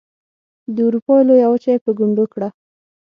[0.75, 2.49] د اروپا لویه وچه یې په ګونډو کړه.